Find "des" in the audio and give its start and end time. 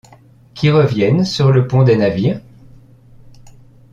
1.83-1.95